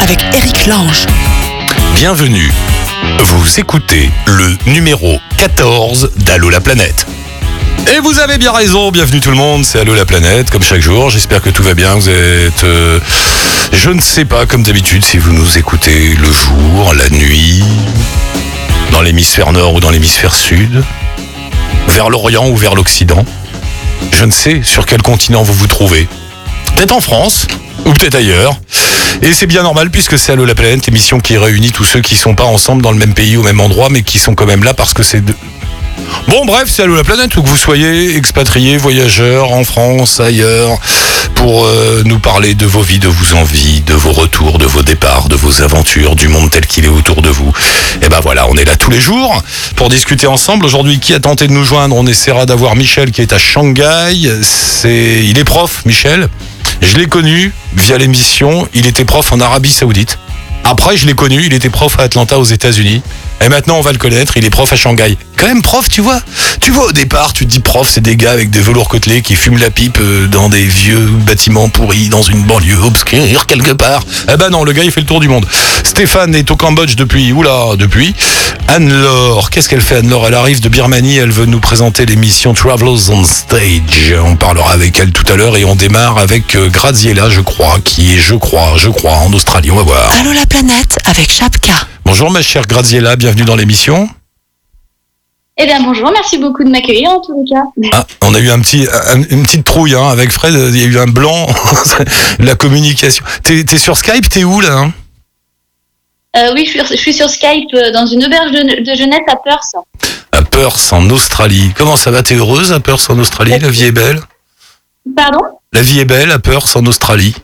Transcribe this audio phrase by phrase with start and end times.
[0.00, 1.04] avec Eric Lange.
[1.94, 2.50] Bienvenue.
[3.24, 7.06] Vous écoutez le numéro 14 d'Allo la planète.
[7.94, 10.80] Et vous avez bien raison, bienvenue tout le monde, c'est Allo la planète, comme chaque
[10.80, 12.64] jour, j'espère que tout va bien, vous êtes...
[12.64, 13.00] euh,
[13.72, 17.62] je ne sais pas, comme d'habitude, si vous nous écoutez le jour, la nuit,
[18.92, 20.82] dans l'hémisphère nord ou dans l'hémisphère sud,
[21.88, 23.26] vers l'Orient ou vers l'Occident.
[24.10, 26.08] Je ne sais sur quel continent vous vous trouvez.
[26.76, 27.46] Peut-être en France,
[27.84, 28.54] ou peut-être ailleurs.
[29.22, 32.16] Et c'est bien normal puisque c'est Allo la planète, l'émission qui réunit tous ceux qui
[32.16, 34.64] sont pas ensemble dans le même pays au même endroit, mais qui sont quand même
[34.64, 35.34] là parce que c'est de...
[36.26, 40.78] Bon bref, c'est Allo la planète, où que vous soyez expatriés, voyageurs, en France, ailleurs,
[41.34, 44.82] pour euh, nous parler de vos vies, de vos envies, de vos retours, de vos
[44.82, 47.52] départs, de vos aventures, du monde tel qu'il est autour de vous.
[48.02, 49.42] Et ben voilà, on est là tous les jours
[49.76, 50.64] pour discuter ensemble.
[50.66, 51.96] Aujourd'hui, qui a tenté de nous joindre?
[51.96, 54.30] On essaiera d'avoir Michel qui est à Shanghai.
[54.42, 56.28] C'est, il est prof, Michel.
[56.80, 58.66] Je l'ai connu via l'émission.
[58.74, 60.18] Il était prof en Arabie Saoudite.
[60.64, 61.44] Après, je l'ai connu.
[61.44, 63.02] Il était prof à Atlanta aux États-Unis.
[63.44, 64.36] Et maintenant, on va le connaître.
[64.36, 65.16] Il est prof à Shanghai.
[65.36, 66.20] Quand même prof, tu vois.
[66.60, 69.22] Tu vois, au départ, tu te dis prof, c'est des gars avec des velours côtelés
[69.22, 73.72] qui fument la pipe euh, dans des vieux bâtiments pourris, dans une banlieue obscure quelque
[73.72, 74.02] part.
[74.30, 75.46] Eh ben non, le gars, il fait le tour du monde.
[75.84, 78.14] Stéphane est au Cambodge depuis, oula, depuis.
[78.68, 80.28] Anne-Laure, qu'est-ce qu'elle fait, Anne-Laure?
[80.28, 81.16] Elle arrive de Birmanie.
[81.16, 84.14] Elle veut nous présenter l'émission Travelers on Stage.
[84.22, 87.78] On parlera avec elle tout à l'heure et on démarre avec euh, Graziella, je crois,
[87.82, 89.70] qui est, je crois, je crois, en Australie.
[89.70, 90.10] On va voir.
[90.20, 91.74] Allô la planète avec Chapka.
[92.04, 94.08] Bonjour, ma chère Graziella, bienvenue dans l'émission.
[95.56, 97.62] Eh bien bonjour, merci beaucoup de m'accueillir en tous les cas.
[97.92, 100.54] Ah, on a eu un petit, un- une petite trouille hein, avec Fred.
[100.54, 101.46] Il y a eu un blanc,
[102.38, 103.24] la communication.
[103.42, 104.92] T'es es sur Skype T'es où là hein?
[106.36, 109.20] Euh, oui, je suis, je suis sur Skype euh, dans une auberge de, de jeunesse
[109.28, 109.74] à Perth.
[110.32, 111.72] À Perth, en Australie.
[111.76, 112.22] Comment ça va?
[112.22, 113.58] T'es heureuse à Perth, en Australie?
[113.58, 114.20] La vie est belle?
[115.16, 115.40] Pardon?
[115.72, 117.34] La vie est belle à Perth, en Australie?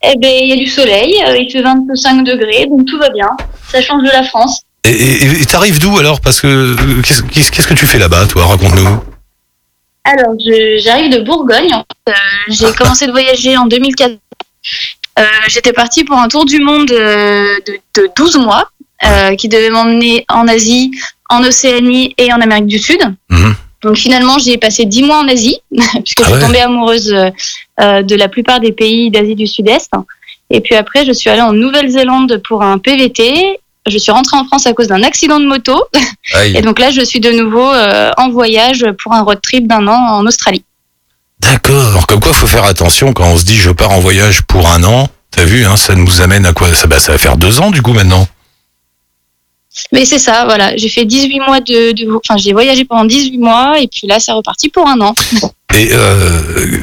[0.00, 3.10] Eh bien, il y a du soleil, euh, il fait 25 degrés, donc tout va
[3.10, 3.26] bien.
[3.72, 4.62] Ça change de la France.
[4.84, 6.20] Et- t'arrives d'où alors?
[6.20, 8.46] Parce que qu'est-ce que tu fais là-bas, toi?
[8.46, 9.00] Raconte-nous.
[10.04, 10.34] Alors,
[10.78, 11.72] j'arrive de Bourgogne.
[12.08, 12.12] Euh,
[12.48, 14.12] J'ai commencé de voyager en 2004.
[15.18, 18.70] Euh, J'étais partie pour un tour du monde euh, de, de 12 mois
[19.04, 20.92] euh, qui devait m'emmener en Asie,
[21.28, 23.00] en Océanie et en Amérique du Sud.
[23.28, 23.54] Mhm.
[23.82, 26.40] Donc finalement, j'ai passé 10 mois en Asie, puisque Ah je suis ouais.
[26.40, 29.90] tombée amoureuse de la plupart des pays d'Asie du Sud-Est.
[30.50, 33.60] Et puis après, je suis allée en Nouvelle-Zélande pour un PVT.
[33.86, 35.82] Je suis rentrée en France à cause d'un accident de moto.
[36.34, 36.56] Aïe.
[36.56, 39.86] Et donc là, je suis de nouveau euh, en voyage pour un road trip d'un
[39.86, 40.64] an en Australie.
[41.40, 42.06] D'accord.
[42.06, 44.82] Comme quoi, faut faire attention quand on se dit je pars en voyage pour un
[44.84, 45.08] an.
[45.30, 46.72] T'as vu, hein, ça nous amène à quoi?
[46.74, 48.26] Ça, bah, ça va faire deux ans du coup maintenant.
[49.92, 50.76] Mais c'est ça, voilà.
[50.76, 54.18] J'ai fait 18 mois de, de- Enfin, j'ai voyagé pendant 18 mois et puis là,
[54.18, 55.14] c'est reparti pour un an.
[55.76, 56.40] Et euh,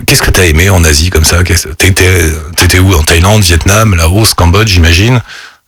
[0.07, 1.43] qu'est-ce que t'as aimé en Asie comme ça?
[1.43, 2.93] T'étais où?
[2.93, 5.21] En Thaïlande, Vietnam, Laos, Cambodge, j'imagine.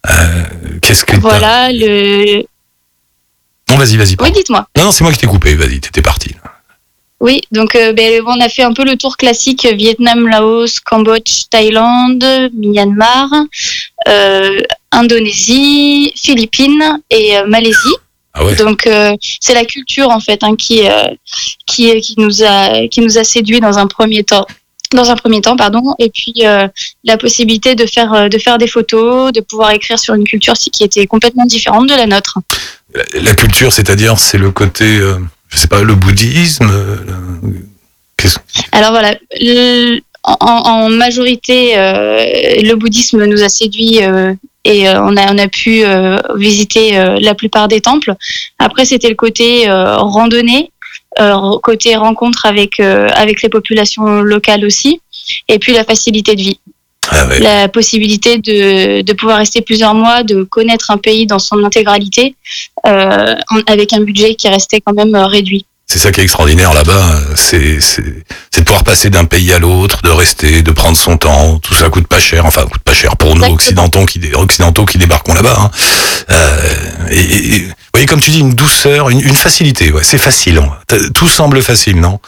[0.10, 0.44] Euh,
[0.82, 2.44] Qu'est-ce que Voilà, le.
[3.70, 4.16] Non, vas-y, vas-y.
[4.22, 4.68] Oui, dites-moi.
[4.78, 5.56] Non, non, c'est moi qui t'ai coupé.
[5.56, 6.32] Vas-y, t'étais parti.
[7.20, 11.46] Oui, donc euh, ben, on a fait un peu le tour classique Vietnam, Laos, Cambodge,
[11.50, 12.24] Thaïlande,
[12.54, 13.28] Myanmar,
[14.92, 17.96] Indonésie, Philippines et euh, Malaisie.
[18.34, 18.56] Ah ouais.
[18.56, 21.04] Donc euh, c'est la culture en fait hein, qui euh,
[21.66, 24.46] qui qui nous a qui nous a séduit dans un premier temps
[24.92, 26.68] dans un premier temps pardon et puis euh,
[27.04, 30.54] la possibilité de faire euh, de faire des photos de pouvoir écrire sur une culture
[30.54, 32.38] qui était complètement différente de la nôtre
[32.94, 35.18] La, la culture, c'est-à-dire, c'est le côté, euh,
[35.50, 36.70] je sais pas, le bouddhisme.
[36.72, 36.96] euh,
[37.44, 37.66] le-
[38.72, 44.34] alors voilà le- en, en majorité euh, le bouddhisme nous a séduit euh,
[44.64, 45.84] et euh, on a on a pu
[46.36, 48.14] visiter la plupart des temples
[48.60, 50.72] après c'était le côté randonnée
[51.64, 55.02] côté rencontre avec avec les populations locales aussi
[55.48, 56.60] et puis la facilité de vie
[57.10, 57.40] Ah ouais.
[57.40, 62.36] la possibilité de, de pouvoir rester plusieurs mois, de connaître un pays dans son intégralité,
[62.86, 63.36] euh,
[63.68, 65.66] avec un budget qui restait quand même réduit.
[65.90, 67.20] C'est ça qui est extraordinaire là-bas.
[67.36, 68.04] C'est c'est
[68.52, 71.60] c'est de pouvoir passer d'un pays à l'autre, de rester, de prendre son temps.
[71.60, 72.46] Tout ça coûte pas cher.
[72.46, 75.56] Enfin, coûte pas cher pour nous occidentaux qui dé- occidentaux qui débarquons là-bas.
[75.58, 75.72] hein.
[76.30, 79.92] Euh, et, vous voyez, comme tu dis, une douceur, une, une facilité.
[79.94, 80.58] Ouais, c'est facile.
[80.60, 80.98] hein.
[81.16, 82.20] Tout semble facile, non?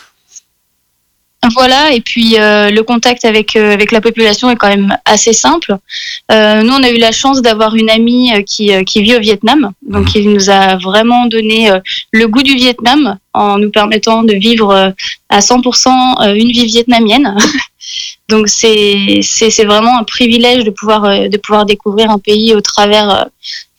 [1.53, 5.31] Voilà, et puis euh, le contact avec, euh, avec la population est quand même assez
[5.31, 5.77] simple.
[6.31, 9.21] Euh, nous, on a eu la chance d'avoir une amie qui, euh, qui vit au
[9.21, 10.21] Vietnam, donc Mhm.
[10.21, 11.79] il nous a vraiment donné euh,
[12.11, 14.89] le goût du Vietnam en nous permettant de vivre euh,
[15.29, 15.89] à 100%
[16.21, 17.33] euh, une vie vietnamienne.
[18.29, 23.09] donc c'est vraiment un privilège de pouvoir euh, de pouvoir découvrir un pays au travers
[23.09, 23.23] euh,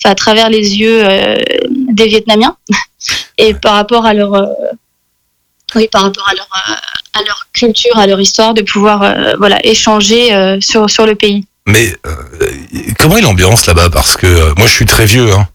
[0.05, 1.37] à travers les yeux euh,
[1.69, 2.57] des Vietnamiens
[3.39, 4.47] et par rapport à leur euh,
[5.75, 6.75] oui par rapport à leur euh,
[7.13, 11.45] à leur culture, à leur histoire, de pouvoir euh, voilà échanger euh, sur le pays.
[11.67, 11.95] Mais
[12.99, 13.91] comment est l'ambiance là-bas?
[13.91, 15.33] Parce que moi, je suis très vieux.
[15.33, 15.47] Hein.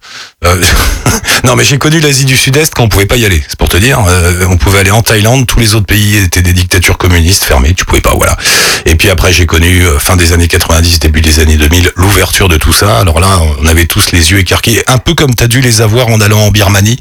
[0.43, 0.61] Euh,
[1.43, 3.43] non, mais j'ai connu l'Asie du Sud-Est quand on pouvait pas y aller.
[3.47, 3.99] C'est pour te dire.
[4.07, 5.47] Euh, on pouvait aller en Thaïlande.
[5.47, 7.73] Tous les autres pays étaient des dictatures communistes fermées.
[7.73, 8.13] Tu pouvais pas.
[8.15, 8.37] Voilà.
[8.85, 12.49] Et puis après, j'ai connu euh, fin des années 90, début des années 2000, l'ouverture
[12.49, 12.99] de tout ça.
[12.99, 16.07] Alors là, on avait tous les yeux écarquillés, un peu comme t'as dû les avoir
[16.07, 16.99] en allant en Birmanie,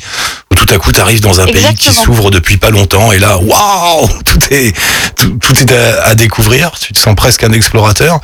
[0.51, 3.39] où tout à coup, t'arrives dans un pays qui s'ouvre depuis pas longtemps, et là,
[3.39, 4.75] waouh, tout est
[5.17, 6.73] tout, tout est à, à découvrir.
[6.81, 8.21] Tu te sens presque un explorateur.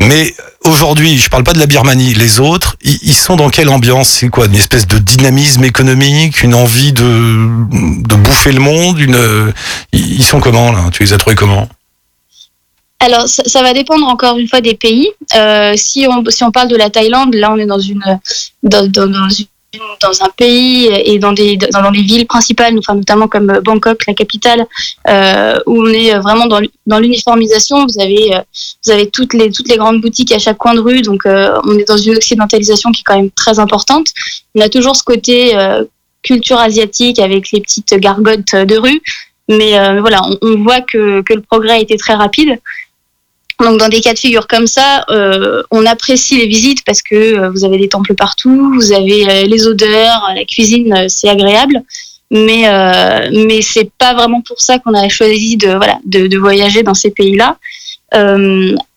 [0.00, 0.34] Mais
[0.64, 2.14] aujourd'hui, je parle pas de la Birmanie.
[2.14, 6.92] Les autres, ils sont dans quelle ambiance Quoi Une espèce de dynamisme économique, une envie
[6.92, 7.48] de
[8.02, 8.98] de bouffer le monde.
[9.00, 9.52] Euh,
[9.92, 10.90] ils sont comment là?
[10.92, 11.68] Tu les as trouvés comment?
[13.00, 15.08] Alors, ça, va dépendre encore une fois des pays.
[15.36, 18.18] Euh, si, on, si on parle de la Thaïlande, là, on est dans, une-
[20.00, 24.14] dans un pays et dans, des, dans, les villes principales, enfin, notamment comme Bangkok, la
[24.14, 24.66] capitale,
[25.08, 27.86] euh, où on est vraiment dans, dans l'uniformisation.
[27.86, 28.32] Vous avez,
[28.84, 31.58] vous avez toutes, les, toutes les grandes boutiques à chaque coin de rue, donc euh,
[31.64, 34.08] on est dans une occidentalisation qui est quand même très importante.
[34.54, 35.84] On a toujours ce côté euh,
[36.22, 39.00] culture asiatique avec les petites gargotes de rue.
[39.46, 42.58] Mais voilà, on, on voit que, que le progrès a été très rapide.
[43.64, 47.14] Donc dans des cas de figure comme ça, euh, on apprécie les visites parce que
[47.14, 51.82] euh, vous avez des temples partout, vous avez euh, les odeurs, la cuisine, c'est agréable.
[52.30, 52.62] Mais
[53.30, 56.94] mais c'est pas vraiment pour ça qu'on a choisi de voilà de, de voyager dans
[56.94, 57.58] ces pays-là.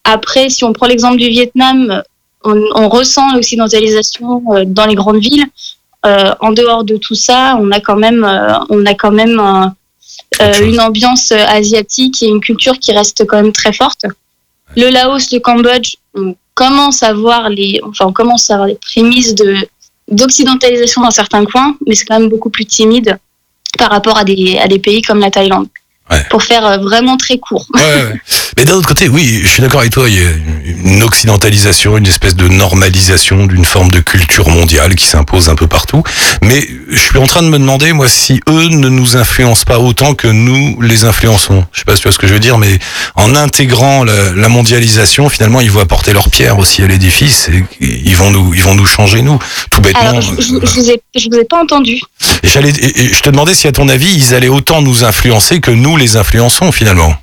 [0.03, 2.01] Après, si on prend l'exemple du Vietnam,
[2.43, 5.45] on, on ressent l'occidentalisation dans les grandes villes.
[6.03, 8.23] En dehors de tout ça, on a quand même
[8.69, 9.39] on a quand même
[10.61, 14.05] une ambiance asiatique et une culture qui reste quand même très forte.
[14.75, 18.75] Le Laos, le Cambodge, on commence à voir les, enfin, on commence à avoir les
[18.75, 19.55] prémices de
[20.09, 23.19] d'occidentalisation dans certains coins, mais c'est quand même beaucoup plus timide
[23.77, 25.67] par rapport à des, à des pays comme la Thaïlande.
[26.09, 26.23] Ouais.
[26.29, 27.65] Pour faire euh, vraiment très court.
[27.73, 28.21] Ouais, ouais.
[28.57, 30.07] Mais d'un autre côté, oui, je suis d'accord avec toi.
[30.07, 30.29] Il y a
[30.65, 35.67] une occidentalisation, une espèce de normalisation d'une forme de culture mondiale qui s'impose un peu
[35.67, 36.03] partout.
[36.41, 39.79] Mais je suis en train de me demander, moi, si eux ne nous influencent pas
[39.79, 41.65] autant que nous les influençons.
[41.73, 42.79] Je sais pas si tu vois ce que je veux dire, mais
[43.15, 47.65] en intégrant la, la mondialisation, finalement, ils vont apporter leur pierre aussi à l'édifice et
[47.81, 49.39] ils vont nous, ils vont nous changer nous,
[49.71, 49.99] tout bêtement.
[50.01, 51.99] Alors, je, je, je vous ai, je vous ai pas entendu.
[52.43, 55.97] J'allais, je te demandais si, à ton avis, ils allaient autant nous influencer que nous
[55.97, 57.13] les influençons finalement.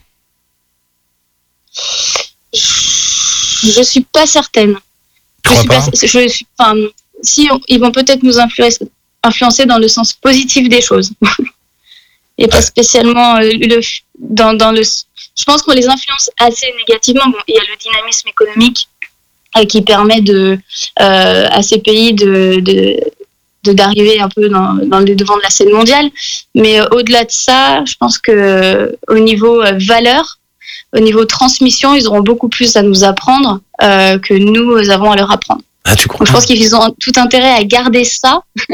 [2.53, 4.77] Je suis pas certaine.
[5.45, 6.75] Je suis pas pas, je suis, enfin,
[7.23, 8.79] si on- ils vont peut-être nous influencer,
[9.23, 11.13] influencer dans le sens positif des choses,
[12.39, 13.81] et pas spécialement euh, le,
[14.19, 14.83] dans, dans le.
[14.83, 17.27] Je pense qu'on les influence assez négativement.
[17.27, 18.89] Bon, il y a le dynamisme économique
[19.57, 20.59] euh, qui permet de
[21.01, 23.01] euh, à ces pays de-
[23.73, 26.11] d'arriver un peu dans, dans le devant de la scène mondiale.
[26.55, 30.39] Mais euh, au-delà de ça, je pense que euh, au niveau euh, valeur,
[30.97, 35.17] au niveau transmission, ils auront beaucoup plus à nous apprendre euh, que nous avons à
[35.17, 35.63] leur apprendre.
[35.85, 36.19] Ah, tu crois?
[36.19, 38.41] Donc je pense qu'ils ont tout intérêt à garder ça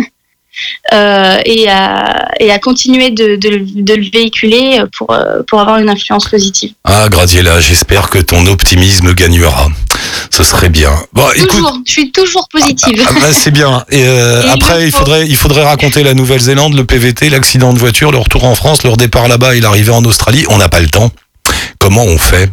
[0.93, 5.61] euh, et, à, et à continuer de, de, le- de le véhiculer pour, euh, pour
[5.61, 6.73] avoir une influence positive.
[6.85, 9.69] Ah, Gradiela, j'espère que ton optimisme gagnera.
[10.31, 10.93] Ce serait bien.
[11.13, 11.51] Bon, écoute.
[11.51, 13.03] toujours, je suis toujours positive.
[13.09, 13.85] Ah, bah, c'est bien.
[13.91, 14.99] Et, euh, Et après, il faut.
[14.99, 18.83] faudrait, il faudrait raconter la Nouvelle-Zélande, le PVT, l'accident de voiture, le retour en France,
[18.83, 20.45] leur départ là-bas et l'arrivée en Australie.
[20.49, 21.11] On n'a pas le temps.
[21.79, 22.51] Comment on fait?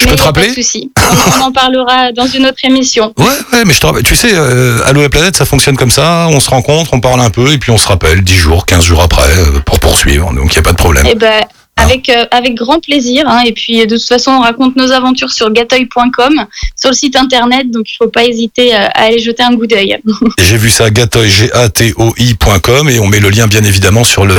[0.00, 0.90] Je Mais peux te rappeler Pas de souci.
[0.98, 3.12] On, on en parlera dans une autre émission.
[3.16, 4.02] Ouais, ouais, mais je te rappelle.
[4.02, 6.26] Tu sais, euh, Allô la planète, ça fonctionne comme ça.
[6.30, 8.84] On se rencontre, on parle un peu, et puis on se rappelle 10 jours, 15
[8.84, 10.32] jours après, euh, pour poursuivre.
[10.32, 11.06] Donc, il n'y a pas de problème.
[11.08, 11.42] Eh ben,
[11.78, 13.24] avec, euh, avec grand plaisir.
[13.26, 13.42] hein.
[13.46, 16.44] Et puis, de toute façon, on raconte nos aventures sur gatoy.com,
[16.76, 17.70] sur le site internet.
[17.70, 19.96] Donc, il ne faut pas hésiter euh, à aller jeter un coup d'œil.
[20.38, 24.34] J'ai vu ça, gatoy, G-A-T-O-I.com, et on met le lien, bien évidemment, sur le,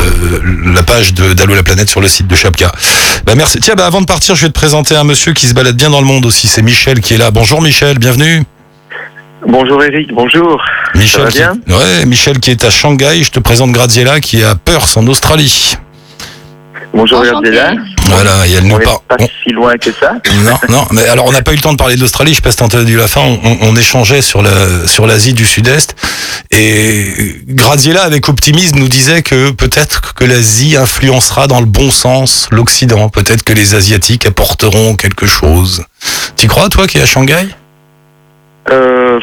[0.74, 2.72] la page d'Allo la planète sur le site de Chapka.
[3.26, 3.60] Bah, merci.
[3.60, 5.90] Tiens, bah, avant de partir, je vais te présenter un monsieur qui se balade bien
[5.90, 6.48] dans le monde aussi.
[6.48, 7.32] C'est Michel qui est là.
[7.32, 8.44] Bonjour Michel, bienvenue.
[9.48, 10.62] Bonjour Eric, bonur.
[10.96, 11.54] Michel, va qui, bien?
[11.68, 13.24] Ouais, Michel qui est à Shanghai.
[13.24, 15.76] Je te présente Graziella qui est à Perth en Australie.
[16.94, 17.24] Bonjour.
[17.24, 17.74] Gardella.
[18.08, 18.98] Voilà, et elle On nous n'est parle.
[19.08, 20.14] pas si loin que ça.
[20.44, 22.38] Non, non, mais alors on n'a pas eu le temps de parler de l'Australie, je
[22.38, 25.46] sais pas si t'as entendu la fin, on, on échangeait sur la sur l'Asie du
[25.46, 25.96] Sud-Est
[26.52, 32.48] et Graziella avec optimisme nous disait que peut-être que l'Asie influencera dans le bon sens
[32.52, 35.86] l'Occident, peut-être que les Asiatiques apporteront quelque chose.
[36.36, 37.48] Tu crois toi qui es à Shanghai?
[38.72, 39.20] Euh,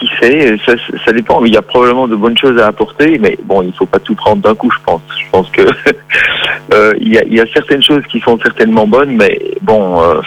[0.00, 0.72] qui sait, ça,
[1.04, 1.44] ça dépend.
[1.44, 4.14] Il y a probablement de bonnes choses à apporter, mais bon, il faut pas tout
[4.14, 5.02] prendre d'un coup, je pense.
[5.16, 5.62] Je pense que
[6.72, 10.02] euh, il, y a, il y a certaines choses qui sont certainement bonnes, mais bon.
[10.02, 10.20] Euh,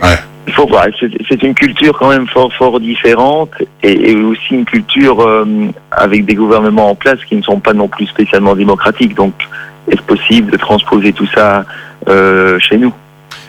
[0.00, 0.14] Ouais.
[0.46, 0.86] Il faut voir.
[1.28, 3.50] C'est une culture quand même fort, fort différente,
[3.82, 5.44] et, et aussi une culture euh,
[5.90, 9.14] avec des gouvernements en place qui ne sont pas non plus spécialement démocratiques.
[9.14, 9.34] Donc,
[9.90, 11.64] est-ce possible de transposer tout ça
[12.60, 12.94] chez nous?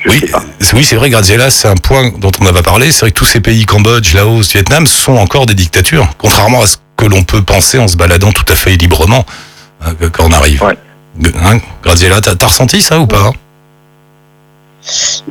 [0.01, 0.43] Je Oui, sais pas.
[0.59, 2.91] c'est- oui, c'est vrai, Graziella, c'est un point dont on n'a pas parlé.
[2.91, 6.67] C'est vrai que tous ces pays, Cambodge, Laos, Vietnam, sont encore des dictatures, contrairement à
[6.67, 9.25] ce que l'on peut penser en se baladant tout à fait librement
[9.85, 10.61] euh, quand on arrive.
[10.63, 10.77] Ouais.
[11.43, 13.31] Hein, Graziella, t'as ressenti ça ou pas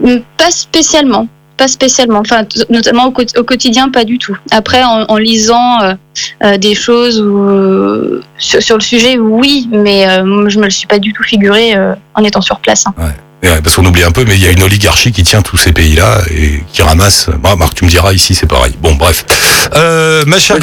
[0.02, 1.26] Mm, Pas spécialement.
[1.56, 2.20] Pas spécialement.
[2.20, 4.36] Enfin, notamment au, quot- au quotidien, pas du tout.
[4.52, 5.94] Après, en, en lisant euh,
[6.44, 10.86] euh, des choses euh, sur, sur le sujet, oui, mais euh, je me le suis
[10.86, 12.86] pas du tout figuré euh, en étant sur place.
[12.86, 12.94] hein.
[12.98, 13.06] Ouais,
[13.40, 15.72] Parce qu'on oublie un peu, mais il y a une oligarchie qui tient tous ces
[15.72, 17.30] pays-là et qui ramasse.
[17.42, 18.74] Bah, Marc, tu me diras ici, c'est pareil.
[18.80, 19.24] Bon, bref.
[19.74, 20.56] Euh, ma chère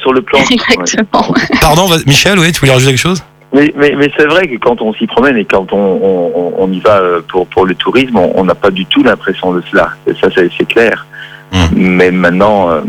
[0.00, 0.40] sur le plan.
[0.50, 1.34] Exactement.
[1.60, 3.22] pardon, Michel, oui, tu voulais rajouter quelque chose?
[3.52, 6.72] Mais, mais, mais c'est vrai que quand on s'y promène et quand on, on, on
[6.72, 9.90] y va euh, pour, pour le tourisme, on n'a pas du tout l'impression de cela.
[10.08, 11.06] Et ça, c'est clair.
[11.52, 11.66] Mm.
[11.76, 12.80] Mais maintenant, euh,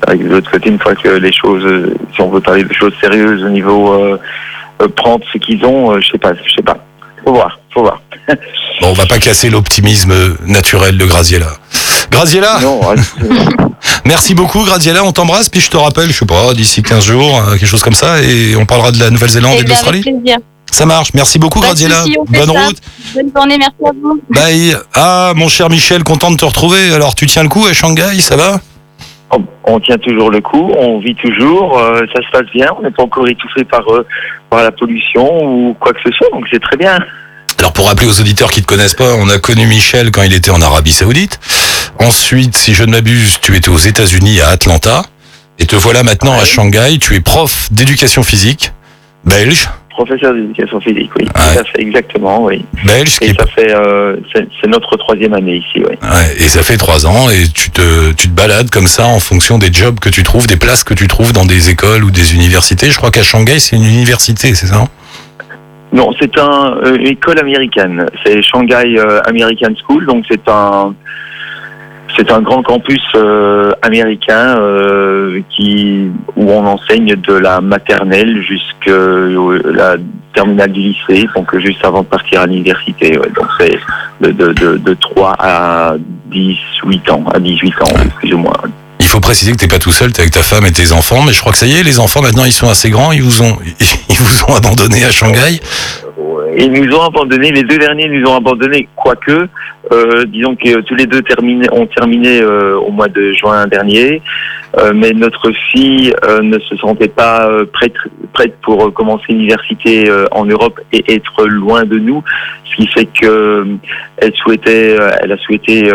[0.00, 2.40] c'est vrai que de l'autre côté, une fois que les choses, euh, si on veut
[2.40, 4.18] parler de choses sérieuses au niveau euh,
[4.96, 6.78] prendre ce qu'ils ont, euh, je sais pas, je sais pas.
[7.28, 8.00] Faut voir, faut voir.
[8.80, 10.14] Bon, on va pas casser l'optimisme
[10.46, 11.48] naturel de Graziella.
[12.10, 12.94] Graziella, Non, hein,
[14.06, 17.36] merci beaucoup Graziella, on t'embrasse, puis je te rappelle, je sais pas, d'ici 15 jours,
[17.38, 19.76] euh, quelque chose comme ça, et on parlera de la Nouvelle-Zélande et Eh de bien,
[19.76, 20.34] avec l'Australie.
[20.70, 22.64] Ça marche, merci beaucoup Pas de Graziella, bonne ça.
[22.66, 22.76] route.
[23.14, 24.20] Bonne journée, merci à vous.
[24.30, 24.76] Bye.
[24.94, 26.92] Ah, mon cher Michel, content de te retrouver.
[26.94, 28.60] Alors, tu tiens le coup à Shanghai, ça va?
[29.30, 32.82] On, on tient toujours le coup, on vit toujours, euh, ça se passe bien, on
[32.82, 34.06] n'est pas encore étouffé par, euh,
[34.50, 36.98] par la pollution ou quoi que ce soit, donc c'est très bien.
[37.58, 40.22] Alors, pour rappeler aux auditeurs qui ne te connaissent pas, on a connu Michel quand
[40.22, 41.40] il était en Arabie Saoudite.
[41.98, 45.02] Ensuite, si je ne m'abuse, tu étais aux États-Unis à Atlanta.
[45.58, 46.44] Et te voilà maintenant à.
[46.44, 46.98] Shanghai.
[47.00, 48.72] Tu es prof d'éducation physique,
[49.24, 49.68] belge.
[49.98, 51.54] Professeur d'éducation physique, oui, Ouais.
[51.54, 52.64] tout à fait, exactement, oui.
[52.86, 55.96] Belge, Et ça fait, euh, c'est notre troisième année ici, oui.
[56.00, 59.18] Ouais, et ça fait trois ans et tu te, tu te balades comme ça en
[59.18, 62.12] fonction des jobs que tu trouves, des places que tu trouves dans des écoles ou
[62.12, 62.92] des universités.
[62.92, 64.88] Je crois qu'à Shanghai, c'est une université, c'est ça hein?
[65.92, 68.06] Non, c'est un, euh, une école américaine.
[68.24, 70.94] C'est Shanghai euh, American School, donc c'est un,
[72.16, 78.90] c'est un grand campus euh, américain euh, qui où on enseigne de la maternelle jusqu'à
[78.90, 79.96] la
[80.34, 83.10] terminale du lycée, donc juste avant de partir à l'université.
[83.10, 83.78] Donc c'est
[84.20, 85.96] de, de 3 à
[86.26, 88.52] 18 ans, à 18 ans, plus ou moins.
[89.00, 91.22] Il faut préciser que t'es pas tout seul, t'es avec ta femme et tes enfants,
[91.24, 93.22] mais je crois que ça y est, les enfants maintenant ils sont assez grands, ils
[93.22, 93.56] vous ont,
[94.10, 95.60] ils vous ont abandonné à Shanghai.
[96.60, 99.46] Ils nous ont abandonnés, les deux derniers nous ont abandonnés, quoique,
[99.92, 101.22] euh, disons que tous les deux
[101.72, 104.20] ont terminé euh, au mois de juin dernier,
[104.76, 106.12] Euh, mais notre fille
[106.42, 107.94] ne se sentait pas prête,
[108.60, 112.22] pour commencer l'université en Europe et être loin de nous,
[112.64, 113.64] ce qui fait que euh,
[114.18, 115.90] elle souhaitait, elle a souhaité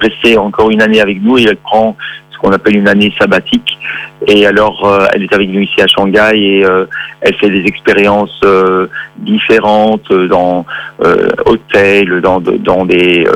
[0.00, 1.96] rester encore une année avec nous et elle prend
[2.34, 3.78] ce qu'on appelle une année sabbatique.
[4.26, 6.86] Et alors, euh, elle est avec nous ici à Shanghai et euh,
[7.20, 8.86] elle fait des expériences euh,
[9.18, 10.66] différentes dans
[11.46, 13.26] hôtels, dans, dans des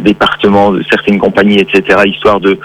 [0.00, 2.58] départements de certaines compagnies, etc., histoire de,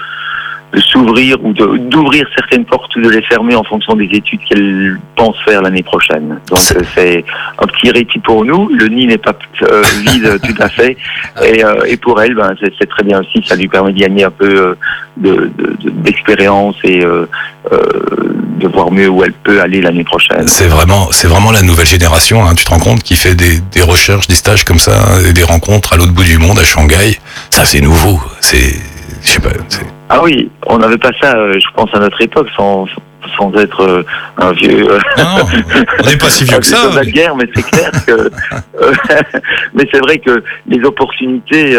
[0.73, 4.99] de s'ouvrir ou d'ouvrir certaines portes ou de les fermer en fonction des études qu'elle
[5.15, 6.39] pense faire l'année prochaine.
[6.49, 7.21] Donc C'est- euh,
[7.59, 8.69] un petit récit pour nous.
[8.69, 10.97] Le nid n'est pas euh, vide tout à fait.
[11.45, 13.43] Et, euh, et pour elle, ben, c'est très bien aussi.
[13.47, 14.75] Ça lui permet d'y gagner un peu euh,
[15.17, 20.47] de- de- de- d'expérience et de voir mieux où elle peut aller l'année prochaine.
[20.47, 23.59] C'est vraiment, c'est vraiment la nouvelle génération, hein, tu te rends compte, qui fait des,
[23.71, 26.57] des recherches, des stages comme ça, hein, et des rencontres à l'autre bout du monde,
[26.59, 27.17] à Shanghai?
[27.49, 28.19] Ça, c'est nouveau.
[28.41, 28.75] C'est,
[29.23, 29.49] je sais pas.
[29.69, 32.85] c'est- Ah oui, on n'avait pas ça, euh, je pense, à notre époque, sans,
[33.37, 34.03] sans être euh,
[34.37, 34.85] un vieux.
[34.91, 35.45] euh, Non,
[36.03, 36.89] on n'est pas si vieux que ça.
[36.89, 38.29] de la guerre, mais c'est clair que.
[39.73, 41.77] mais c'est vrai que les opportunités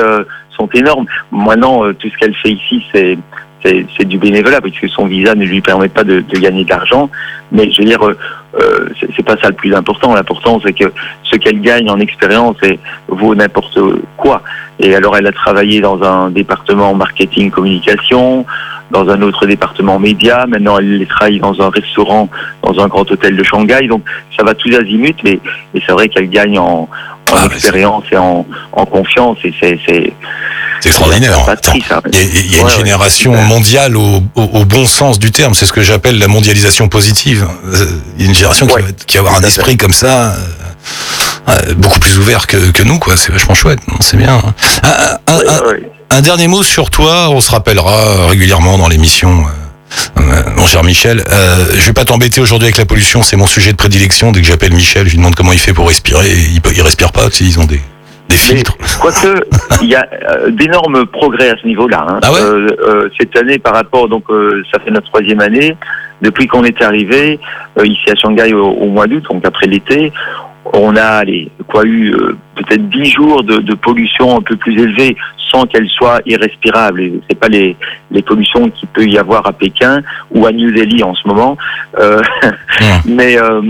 [0.56, 1.06] sont énormes.
[1.30, 3.18] Maintenant, tout ce qu'elle fait ici, c'est.
[3.66, 6.68] C'est c'est du bénévolat puisque son visa ne lui permet pas de, de gagner de
[6.68, 7.08] l'argent.
[7.50, 8.14] Mais je veux dire, euh,
[8.60, 10.14] euh, c'est pas ça le plus important.
[10.14, 12.58] L'important, c'est que ce qu'elle gagne en expérience
[13.08, 13.78] vaut n'importe
[14.18, 14.42] quoi.
[14.80, 18.44] Et alors, elle a travaillé dans un département marketing communication,
[18.90, 20.46] dans un autre département média.
[20.48, 22.28] Maintenant, elle travaille dans un restaurant,
[22.62, 23.86] dans un grand hôtel de Shanghai.
[23.88, 24.02] Donc,
[24.36, 25.38] ça va tous azimuts, mais,
[25.72, 26.88] mais c'est vrai qu'elle gagne en,
[27.32, 29.38] en Ah, expérience et en, en confiance.
[29.44, 30.12] Et c'est c'est
[30.88, 31.38] extraordinaire.
[31.72, 35.18] Il y a, il y a une Ouais, génération mondiale au, au, au bon sens
[35.18, 35.54] du terme.
[35.54, 37.46] C'est ce que j'appelle la mondialisation positive.
[37.66, 37.86] Euh,
[38.18, 40.34] Il y a une génération qui, va, qui va avoir un esprit comme ça,
[41.76, 43.16] beaucoup plus ouvert que, que nous, quoi.
[43.16, 43.80] C'est vachement chouette.
[44.00, 44.34] C'est bien.
[44.82, 45.90] Un, un- Ouais, un- ouais.
[46.10, 47.28] un dernier mot sur toi.
[47.30, 49.44] On se rappellera régulièrement dans l'émission.
[49.46, 53.36] euh, euh, mon cher Michel, euh, je vais pas t'embêter aujourd'hui avec la pollution, c'est
[53.36, 54.32] mon sujet de prédilection.
[54.32, 56.28] Dès que j'appelle Michel, je lui demande comment il fait pour respirer.
[56.30, 57.80] Il, il respire pas, s'ils ont des,
[58.28, 58.76] des filtres.
[59.00, 59.44] quoique,
[59.82, 62.06] il y a euh, d'énormes progrès à ce niveau-là.
[62.08, 62.18] hein.
[62.22, 62.40] Ah ouais?
[62.40, 65.76] Euh, euh, cette année, par rapport, donc, euh, ça fait notre troisième année.
[66.22, 67.38] Depuis qu'on est arrivé
[67.78, 70.10] euh, ici à Shanghai au, au mois d'août, donc après l'été,
[70.72, 74.80] on a allez, quoi eu euh, peut-être 10 jours de, de pollution un peu plus
[74.80, 75.16] élevée
[75.52, 77.02] sans qu'elle soit irrespirable.
[77.28, 77.76] C'est pas les,
[78.10, 81.56] les pollutions qu'il peut y avoir à Pékin ou à New Delhi en ce moment.
[81.98, 82.20] Euh,
[83.06, 83.60] mais euh,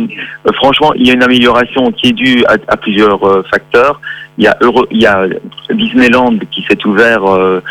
[0.55, 3.21] franchement, il y a une amélioration qui est due à, à plusieurs
[3.51, 4.01] facteurs.
[4.37, 5.27] Il y a, Euro- il y a
[5.71, 7.63] Disneyland qui s'est ouvert euh,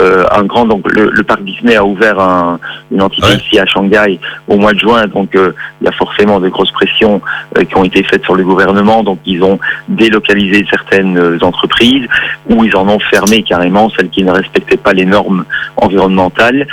[0.00, 2.60] euh, un grand donc le, le parc Disney a ouvert un,
[2.92, 3.34] une entité Ouais.
[3.36, 6.70] ici à Shanghai au mois de juin donc euh, il y a forcément de grosses
[6.70, 7.20] pressions
[7.68, 12.06] qui ont été faites sur le gouvernement donc ils ont délocalisé certaines entreprises
[12.48, 15.44] ou ils en ont fermé carrément celles qui ne respectaient pas les normes
[15.76, 16.66] environnementales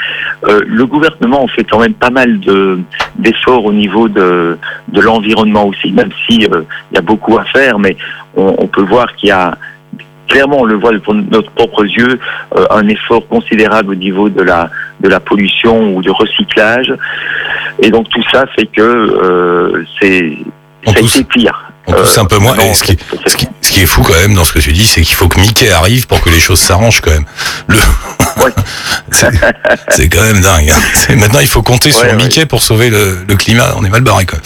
[0.44, 2.79] le gouvernement fait quand même pas mal de
[3.15, 6.50] d'efforts au niveau de de l'environnement aussi même si il
[6.94, 7.98] y a beaucoup à faire mais
[8.36, 9.57] on, on peut voir qu'il y a
[10.27, 12.19] clairement on le voit de notre propres yeux
[12.55, 14.69] euh, un effort considérable au niveau de la
[15.00, 16.93] de la pollution ou de recyclage
[17.81, 20.38] et donc tout ça fait que euh, c'est
[20.86, 21.69] ça a pousse- été pire.
[21.88, 22.55] On pousse un peu moins.
[22.74, 24.86] ce, qui, ce, qui, ce qui est fou quand même dans ce que tu dis,
[24.86, 27.25] c'est qu'il faut que Mickey arrive pour que les choses s'arrangent quand même.
[27.67, 27.77] Le...
[28.39, 28.51] Ouais.
[29.89, 30.69] c'est quand même dingue.
[30.69, 31.13] hein.
[31.15, 32.15] Maintenant, il faut compter sur Ouais.
[32.15, 33.74] Mickey pour sauver le, le climat.
[33.75, 34.45] On est mal barré quand même.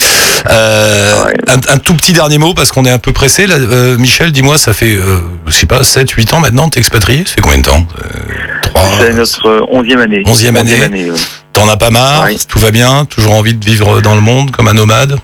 [0.50, 1.34] Euh, Ouais.
[1.48, 3.46] un, un tout petit dernier mot parce qu'on est un peu pressé.
[3.46, 6.80] Là, Euh, Michel, dis-moi, ça fait, euh, je sais pas, 7, 8 ans maintenant t'es
[6.80, 7.86] expatrié Ça fait combien de temps?
[7.98, 10.22] Euh, C'est notre euh, onzième année.
[10.26, 10.80] Onzième année.
[11.10, 11.16] ouais.
[11.52, 12.26] T'en as pas marre?
[12.48, 13.04] Tout va bien?
[13.04, 15.18] Toujours envie de vivre dans le monde comme un nomade?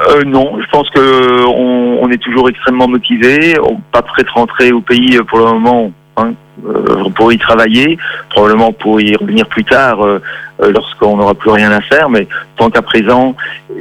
[0.00, 3.54] Euh, non, je pense que on, on est toujours extrêmement motivé.
[3.62, 6.32] On pas prêt de rentrer au pays pour le moment hein,
[6.66, 7.98] euh, pour y travailler,
[8.30, 10.20] probablement pour y revenir plus tard euh,
[10.62, 12.08] euh, lorsqu'on n'aura plus rien à faire.
[12.08, 13.36] Mais tant qu'à présent,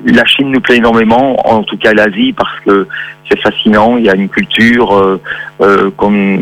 [0.06, 2.88] la Chine nous plaît énormément, en tout cas l'Asie, parce que
[3.30, 3.98] c'est fascinant.
[3.98, 5.20] Il y a une culture euh,
[5.62, 6.38] euh, qu'on euh,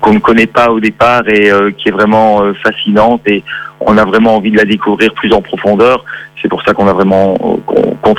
[0.00, 3.42] qu'on ne connaît pas au départ et euh, qui est vraiment euh, fascinante et
[3.80, 6.04] on a vraiment envie de la découvrir plus en profondeur.
[6.40, 8.14] C'est pour ça qu'on a vraiment euh, qu'on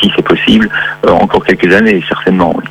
[0.00, 0.68] si c'est possible,
[1.06, 2.54] euh, encore quelques années, certainement.
[2.56, 2.64] oui.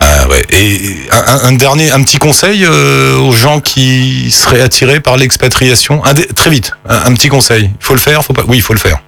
[0.00, 0.42] Ah ouais.
[0.50, 0.78] Et
[1.12, 6.02] un, un dernier, un petit conseil euh, aux gens qui seraient attirés par l'expatriation?
[6.34, 7.70] Très vite, un, un petit conseil.
[7.80, 8.42] Il faut le faire, faut pas.
[8.48, 8.98] Oui, il faut le faire.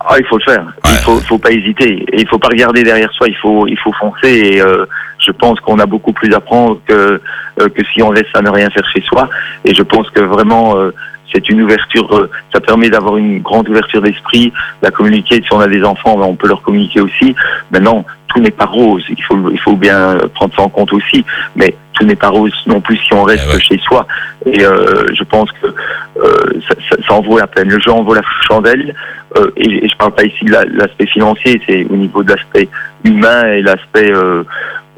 [0.00, 0.64] Ah, il faut le faire.
[0.84, 0.90] Ouais.
[0.92, 2.04] Il faut, faut pas hésiter.
[2.12, 3.26] Et il faut pas regarder derrière soi.
[3.28, 4.28] Il faut, il faut foncer.
[4.28, 4.86] Et euh,
[5.24, 7.20] je pense qu'on a beaucoup plus à prendre que
[7.60, 9.28] euh, que si on laisse à ne rien faire chez soi.
[9.64, 10.92] Et je pense que vraiment, euh,
[11.32, 12.12] c'est une ouverture.
[12.16, 15.36] euh, ça permet d'avoir une grande ouverture d'esprit, de communiquer.
[15.36, 17.34] Si on a des enfants, ben, on peut leur communiquer aussi.
[17.70, 19.04] Maintenant, tout n'est pas rose.
[19.08, 21.24] Il faut, il faut bien prendre ça en compte aussi.
[21.56, 23.60] Mais tout n'est pas rose non plus si on reste Eh ouais.
[23.60, 24.06] chez soi.
[24.46, 27.68] Et euh, je pense que euh, ça, ça, ça en vaut la peine.
[27.68, 28.94] Le jeu en vaut la chandelle.
[29.36, 32.32] Euh, et, et je parle pas ici de la- l'aspect financier, c'est au niveau de
[32.32, 32.68] l'aspect
[33.04, 34.12] humain et l'aspect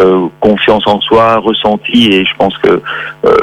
[0.01, 2.09] euh, confiance en soi, ressenti.
[2.13, 2.81] Et je pense que
[3.25, 3.37] euh,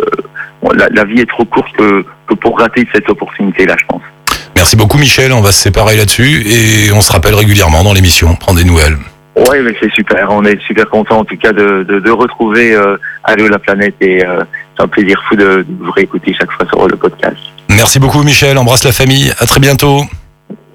[0.75, 4.01] la, la vie est trop courte que, que pour rater cette opportunité-là, je pense.
[4.55, 5.33] Merci beaucoup, Michel.
[5.33, 8.35] On va se séparer là-dessus et on se rappelle régulièrement dans l'émission.
[8.35, 8.97] Prends des nouvelles.
[9.35, 10.27] Ouais, mais c'est super.
[10.29, 13.95] On est super content en tout cas de, de, de retrouver euh, Allô la planète
[13.99, 14.43] et euh,
[14.77, 17.37] c'est un plaisir fou de, de vous réécouter chaque fois sur le podcast.
[17.67, 18.57] Merci beaucoup, Michel.
[18.59, 19.31] Embrasse la famille.
[19.39, 20.03] À très bientôt.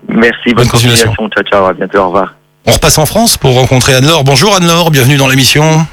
[0.08, 1.10] Merci, bonne, Bonne continuation.
[1.14, 1.28] continuation.
[1.28, 2.37] Ciao, ciao, à bientôt, au revoir.
[2.68, 4.24] On repasse en France pour rencontrer Anne-Laure.
[4.24, 5.86] Bonjour Anne-Laure, bienvenue dans l'émission.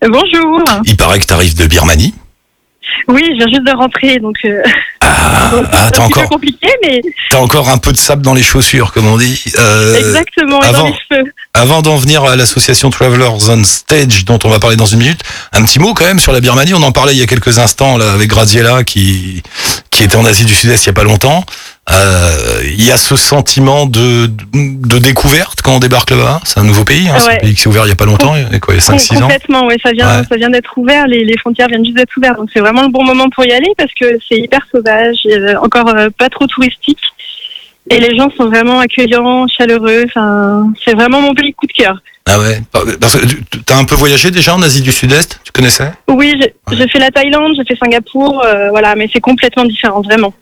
[0.00, 0.64] Bonjour.
[0.86, 2.14] Il paraît que tu arrives de Birmanie.
[3.08, 4.62] Oui, je viens juste de rentrer, donc euh,
[5.02, 7.98] Ah, ah, c'est t'as un petit peu encore, compliqué, mais t'as encore un peu de
[7.98, 9.38] sable dans les chaussures, comme on dit.
[9.58, 11.32] Euh, exactement, et dans avant- les cheveux.
[11.52, 15.20] Avant d'en venir à l'association Travelers on Stage, dont on va parler dans une minute,
[15.52, 16.72] un petit mot quand même sur la Birmanie.
[16.72, 19.42] On en parlait il y a quelques instants là avec Graziella qui
[19.90, 21.44] qui était en Asie du Sud-Est il y a pas longtemps.
[21.92, 26.40] Euh, il y a ce sentiment de, de découverte quand on débarque là-bas.
[26.44, 27.08] C'est un nouveau pays.
[27.08, 28.34] Hein, C'est un pays qui s'est ouvert il y a pas longtemps.
[28.36, 29.20] Il y a quoi, il y a Com- 5-6 ans.
[29.22, 30.24] Complètement, ouais, ça vient, Ouais.
[30.26, 32.88] ça vient d'être ouvert, les, les frontières viennent juste d'être ouvertes, donc c'est vraiment le
[32.88, 36.46] bon moment pour y aller parce que c'est hyper sauvage, euh, encore euh, pas trop
[36.46, 36.98] touristique,
[37.90, 40.04] et les gens sont vraiment accueillants, chaleureux.
[40.06, 41.98] Enfin, c'est vraiment mon pays coup de cœur.
[42.26, 42.62] Ah ouais.
[42.98, 45.38] Parce que tu as un peu voyagé déjà en Asie du Sud-Est?
[45.44, 45.92] Tu connaissais?
[46.08, 46.88] Oui, j'ai Ouais.
[46.88, 50.32] fait la Thaïlande, j'ai fait Singapour, euh, voilà, mais c'est complètement différent, vraiment.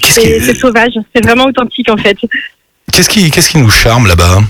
[0.00, 2.16] C'est qui, sauvage, c'est vraiment authentique en fait.
[2.92, 4.40] qu'est-ce qui, qu'est-ce qui nous charme là-bas?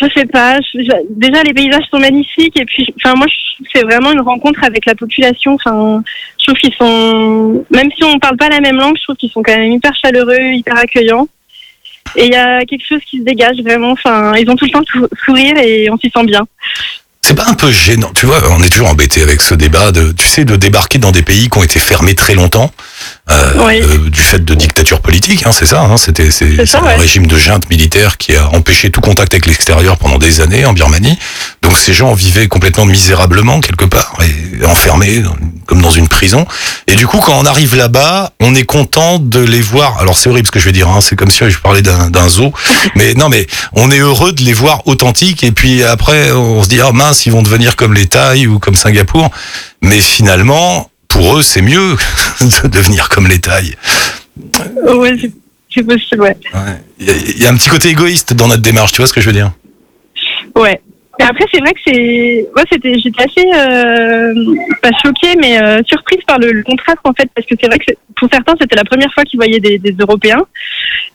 [0.00, 0.58] Je sais pas.
[0.74, 3.26] je- déjà, les paysages sont magnifiques et puis, enfin, moi,
[3.72, 5.54] c'est vraiment une rencontre avec la population.
[5.54, 6.02] Enfin,
[6.40, 9.30] je trouve qu'ils sont, même si on parle pas la même langue, je trouve qu'ils
[9.30, 11.28] sont quand même hyper chaleureux, hyper accueillants.
[12.16, 13.92] Et il y a quelque chose qui se dégage vraiment.
[13.92, 14.82] Enfin, ils ont tout le temps
[15.24, 16.46] sourire et on s'y sent bien.
[17.24, 20.10] C'est pas un peu gênant, tu vois, on est toujours embêté avec ce débat de,
[20.10, 22.72] tu sais, de débarquer dans des pays qui ont été fermés très longtemps,
[23.30, 23.80] euh, Oui.
[23.80, 26.28] euh, du fait de dictature politique, hein, c'est ça, hein, c'était
[26.74, 26.96] un ouais.
[26.96, 30.72] régime de junte militaire qui a empêché tout contact avec l'extérieur pendant des années en
[30.72, 31.16] Birmanie.
[31.62, 34.14] Donc ces gens vivaient complètement misérablement quelque part,
[34.60, 36.44] et enfermés dans- comme dans une prison.
[36.88, 39.98] Et du coup, quand on arrive là-bas, on est content de les voir.
[40.00, 42.28] Alors c'est horrible ce que je vais dire, hein, c'est comme si je parlais d'un
[42.28, 42.52] zoo,
[42.96, 45.44] mais non, mais on est heureux de les voir authentiques.
[45.44, 48.58] Et puis après, on se dit ah mince, ils vont devenir comme les Thaïs ou
[48.58, 49.30] comme Singapour.
[49.82, 51.96] Mais finalement, pour eux, c'est mieux
[52.40, 53.74] de devenir comme les Thaïs.
[54.84, 56.36] Ouais, c'est- possible, ouais.
[56.54, 56.82] Ouais.
[56.98, 59.06] Il y, a- il y a un petit côté égoïste dans notre démarche, tu vois
[59.06, 59.52] ce que je veux dire?
[60.54, 60.80] Ouais.
[61.28, 62.46] Après, c'est vrai que c'est.
[62.54, 62.98] Moi, c'était.
[62.98, 63.46] J'étais assez.
[63.54, 64.34] euh,
[64.82, 67.78] pas choquée, mais euh, surprise par le, le contraste, en fait, parce que c'est vrai
[67.78, 70.42] que pour certains, c'était la première fois qu'ils voyaient des, des Européens.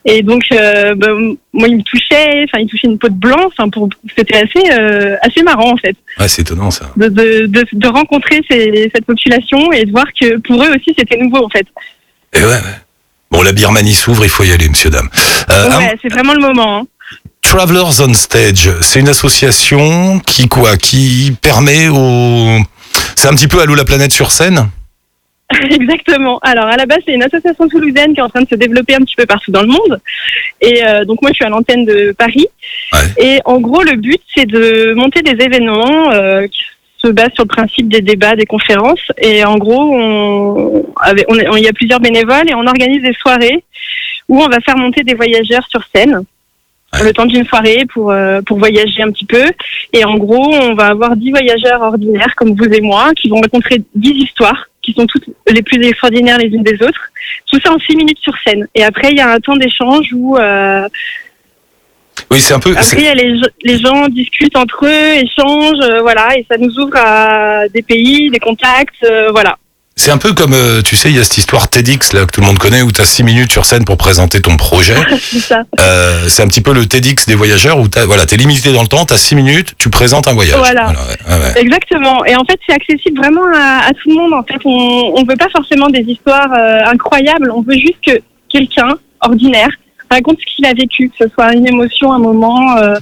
[0.06, 1.08] Et donc, euh, bah,
[1.54, 2.44] moi, ils me touchaient.
[2.46, 3.46] Enfin, ils touchaient une peau de blanc.
[3.48, 6.92] Enfin, pour, c'était assez, euh, assez marrant, en fait, Ouais, c'est étonnant ça.
[6.96, 10.94] de, de, de, de rencontrer ces, cette population et de voir que pour eux aussi,
[10.98, 11.66] c'était nouveau, en fait.
[12.34, 12.78] Et ouais, ouais.
[13.30, 15.10] Bon, la Birmanie s'ouvre, il faut y aller, monsieur, dame.
[15.52, 16.78] Euh, un- ouais, c'est vraiment le moment.
[16.80, 16.84] hein.
[17.52, 22.58] Travelers on Stage, c'est une association qui quoi Qui permet aux...
[23.16, 24.70] C'est un petit peu Allô la planète sur scène?
[25.72, 26.40] Exactement.
[26.44, 28.96] Alors à la base, c'est une association toulousaine qui est en train de se développer
[28.96, 30.02] un petit peu partout dans le monde.
[30.60, 32.48] Et euh, donc moi, je suis à l'antenne de Paris.
[32.92, 33.24] Ouais.
[33.24, 36.60] Et en gros, le but, c'est de monter des événements euh, qui
[37.02, 39.00] se basent sur le principe des débats, des conférences.
[39.22, 40.86] Et en gros, on-
[41.56, 43.64] il y a plusieurs bénévoles et on organise des soirées
[44.28, 46.24] où on va faire monter des voyageurs sur scène.
[46.94, 49.44] Le temps d'une soirée pour euh, pour voyager un petit peu
[49.94, 53.42] et en gros on va avoir dix voyageurs ordinaires comme vous et moi qui vont
[53.42, 57.12] raconter dix histoires qui sont toutes les plus extraordinaires les unes des autres.
[57.52, 58.68] Tout ça en six minutes sur scène.
[58.74, 60.88] Et après, il y a un temps d'échange où euh,
[62.32, 62.72] Oui, c'est un peu...
[62.72, 66.74] après y a les, les gens discutent entre eux, échangent, euh, voilà, et ça nous
[66.80, 69.58] ouvre à des pays, des contacts, euh, voilà.
[70.00, 72.32] C'est un peu comme, euh, tu sais, il y a cette histoire TEDx là que
[72.32, 74.96] tout le monde connaît où tu as 6 minutes sur scène pour présenter ton projet.
[75.20, 75.64] C'est ça.
[75.82, 78.72] Euh, c'est un petit peu le TEDx des voyageurs où t'as- voilà, tu es limité
[78.72, 80.58] dans le temps, tu as 6 minutes, tu présentes un voyage.
[80.58, 80.90] Voilà.
[80.90, 80.94] ouais,
[81.28, 81.62] ouais, ouais.
[81.62, 82.24] Exactement.
[82.26, 84.34] Et en fait, c'est accessible vraiment à, à tout le monde.
[84.34, 87.52] En fait, on on veut pas forcément des histoires euh, incroyables.
[87.52, 89.70] On veut juste que quelqu'un ordinaire
[90.10, 92.96] raconte ce qu'il a vécu, que ce soit une émotion, un moment, euh,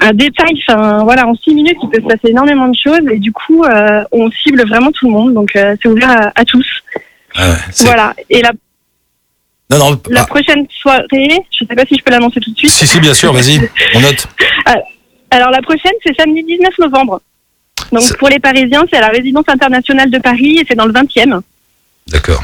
[0.00, 0.62] un détail.
[0.68, 3.00] Enfin, voilà, en six minutes, il peut se passer énormément de choses.
[3.12, 5.34] Et du coup, euh, on cible vraiment tout le monde.
[5.34, 6.66] Donc, euh, c'est ouvert à, à tous.
[7.38, 8.14] Ouais, c'est- Voilà.
[8.30, 8.50] Et la,
[9.70, 11.06] Non, non, la ah, prochaine soirée,
[11.50, 12.70] je sais pas si je peux l'annoncer tout de suite.
[12.70, 13.58] si, si, bien sûr, vas-y,
[13.94, 14.26] on note.
[15.30, 17.20] Alors la prochaine, c'est samedi 19 novembre.
[17.92, 20.92] Donc pour les Parisiens, c'est à la résidence internationale de Paris et c'est dans le
[20.92, 21.40] 20e.
[22.06, 22.42] D'accord.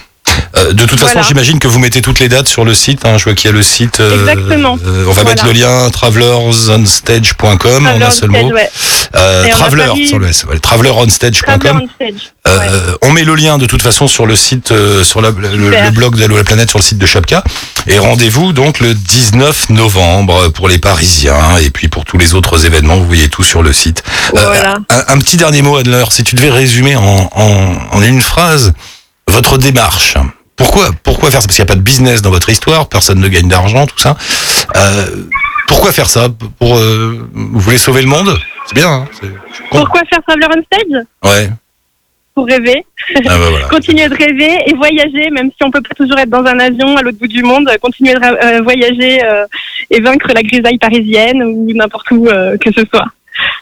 [0.56, 3.04] Euh, de toute façon, j'imagine que vous mettez toutes les dates sur le site.
[3.04, 3.16] Hein.
[3.18, 4.00] Je vois qu'il y a le site.
[4.00, 4.78] euh, Exactement.
[4.86, 8.52] euh, on va mettre le lien travelersonstage.com en un Traveler seul on mot.
[8.54, 8.70] ouais.
[9.14, 11.82] Euh, on traveler, Paris- sur le S, ouais, Traveler traveleronstage.com.
[11.82, 12.32] on stage.
[12.48, 12.96] Euh, ouais.
[13.02, 16.16] On met le lien de toute façon sur le site, euh, sur la- le, blog
[16.16, 17.44] d'Allo la planète sur le site de Chapka.
[17.86, 22.64] Et rendez-vous donc le 19 novembre pour les Parisiens et puis pour tous les autres
[22.66, 24.02] événements, vous voyez tout sur le site.
[24.32, 24.76] Voilà.
[24.88, 28.72] un, un petit dernier mot, Adler, si tu devais résumer en, en, en une phrase
[29.32, 30.14] votre démarche.
[30.56, 31.48] Pourquoi, pourquoi faire ça?
[31.48, 33.98] Parce qu'il n'y a pas de business dans votre histoire, personne ne gagne d'argent, tout
[33.98, 34.16] ça.
[34.76, 35.06] Euh,
[35.66, 36.28] pourquoi faire ça?
[36.58, 38.38] Pour euh, vous voulez sauver le monde?
[38.66, 38.92] C'est bien.
[38.92, 39.08] Hein.
[39.70, 41.04] Pourquoi faire Traveler on stage?
[41.24, 41.50] Ouais.
[42.34, 42.84] Pour rêver,
[43.16, 43.66] Ah bah voilà.
[43.70, 46.96] continuer de rêver et voyager, même si on peut pas toujours être dans un avion
[46.96, 49.44] à l'autre bout du monde, continuer de euh, voyager euh,
[49.90, 53.06] et vaincre la grisaille parisienne ou n'importe où euh, que ce soit.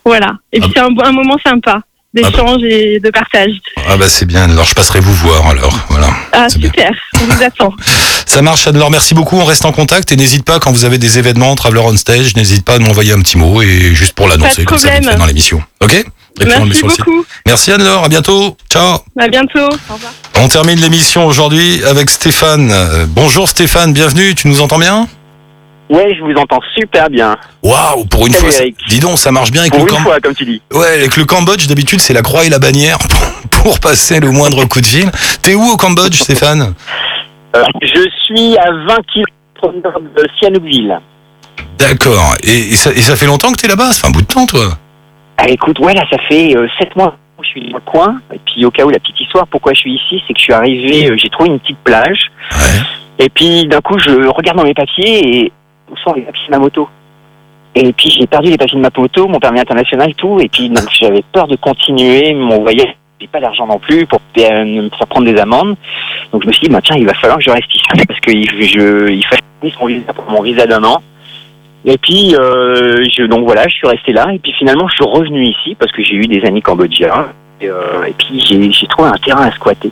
[0.05, 0.35] Voilà.
[0.53, 1.81] Et puis Ah c'est un, un moment sympa
[2.13, 3.53] d'échange et de partage.
[3.89, 4.51] Ah bah c'est bien.
[4.51, 5.87] Alors je passerai vous voir alors.
[5.89, 6.09] Voilà.
[6.33, 6.69] Ah bien.
[6.69, 7.73] super, on vous attend.
[8.27, 8.87] Ça marche, Adler.
[8.91, 9.37] Merci beaucoup.
[9.37, 12.37] On reste en contact et n'hésite pas quand vous avez des événements Traveler on Stage,
[12.37, 15.63] n'hésite pas à m'envoyer un petit mot et juste pour l'annoncer comme ça dans l'émission.
[15.83, 15.95] Ok?
[15.95, 17.27] Et Merci beaucoup.
[17.47, 17.97] Merci Adler.
[18.05, 18.57] À bientôt.
[18.71, 18.99] Ciao.
[19.19, 19.59] À bientôt.
[19.59, 20.13] Au revoir.
[20.39, 22.71] On termine l'émission aujourd'hui avec Stéphane.
[22.71, 24.35] Euh, bonjour Stéphane, bienvenue.
[24.35, 25.09] Tu nous entends bien?
[25.91, 27.37] Ouais, je vous entends super bien.
[27.63, 28.61] Waouh, pour une Salut, fois.
[28.63, 28.77] Eric.
[28.89, 30.63] Dis donc, ça marche bien avec Pour le une Cam- fois, comme tu dis.
[30.73, 32.99] Ouais, avec le Cambodge, d'habitude, c'est la croix et la bannière
[33.51, 35.11] pour, passer le moindre coup de fil.
[35.43, 36.75] T'es où au Cambodge, Stéphane
[37.57, 40.99] Euh, je suis à 20 km de Sihanoukville.
[41.79, 42.35] D'accord.
[42.45, 43.93] Et, et ça, et ça fait longtemps que t'es là-bas?
[43.93, 44.79] Ça fait un bout de temps, toi
[45.39, 48.21] Ah, écoute, ouais, là, ça fait 7 mois que je suis dans le coin.
[48.33, 50.45] Et puis, au cas où, la petite histoire, pourquoi je suis ici, c'est que je
[50.45, 52.31] suis arrivé, euh, j'ai trouvé une petite plage.
[52.53, 53.25] Ouais.
[53.25, 55.53] Et puis, d'un coup, je regarde dans mes papiers et
[56.03, 56.89] sont les papiers de ma moto
[57.75, 60.41] Et puis, j'ai perdu les papiers de ma moto, mon permis international, tout.
[60.41, 62.95] Et puis, donc, j'avais peur de continuer mon voyage.
[63.21, 65.77] J'ai pas d'argent non plus pour euh, faire prendre des amendes.
[66.33, 68.21] Donc, je me suis dit, bah, tiens, il va falloir que je reste ici parce
[68.21, 69.43] qu'il je, il fallait
[69.79, 71.03] mon visa pour mon visa d'un an.
[71.85, 74.29] Et puis, euh, je, donc voilà, je suis resté là.
[74.33, 77.29] Et puis finalement, je suis revenu ici parce que j'ai eu des amis cambodgiens.
[77.61, 78.41] Et, euh, puis,
[78.73, 79.91] j'ai trouvé un terrain à squatter.